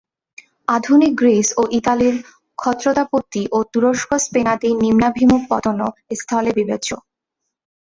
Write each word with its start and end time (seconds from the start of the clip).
আধুনিক 0.67 1.11
গ্রীস 1.15 1.47
ও 1.57 1.73
ইতালীর 1.79 2.15
ক্ষত্রতাপত্তি 2.57 3.43
ও 3.51 3.67
তুরস্ক-স্পেনাদির 3.71 4.75
নিম্নাভিমুখ 4.83 5.41
পতনও 5.49 5.89
এস্থলে 6.13 6.51
বিবেচ্য। 6.57 6.89